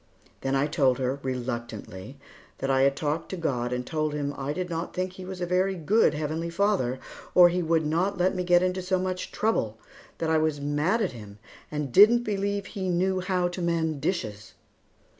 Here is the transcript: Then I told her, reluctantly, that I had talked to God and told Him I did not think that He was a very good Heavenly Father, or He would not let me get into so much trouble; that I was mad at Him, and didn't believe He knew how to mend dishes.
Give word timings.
Then 0.41 0.55
I 0.55 0.65
told 0.65 0.97
her, 0.97 1.19
reluctantly, 1.21 2.17
that 2.57 2.71
I 2.71 2.81
had 2.81 2.95
talked 2.95 3.29
to 3.29 3.37
God 3.37 3.71
and 3.71 3.85
told 3.85 4.15
Him 4.15 4.33
I 4.35 4.51
did 4.51 4.67
not 4.67 4.95
think 4.95 5.11
that 5.11 5.15
He 5.17 5.25
was 5.25 5.41
a 5.41 5.45
very 5.45 5.75
good 5.75 6.15
Heavenly 6.15 6.49
Father, 6.49 6.99
or 7.35 7.49
He 7.49 7.61
would 7.61 7.85
not 7.85 8.17
let 8.17 8.33
me 8.33 8.43
get 8.43 8.63
into 8.63 8.81
so 8.81 8.97
much 8.97 9.31
trouble; 9.31 9.77
that 10.17 10.31
I 10.31 10.39
was 10.39 10.59
mad 10.59 11.03
at 11.03 11.11
Him, 11.11 11.37
and 11.69 11.91
didn't 11.91 12.23
believe 12.23 12.65
He 12.65 12.89
knew 12.89 13.19
how 13.19 13.47
to 13.49 13.61
mend 13.61 14.01
dishes. 14.01 14.55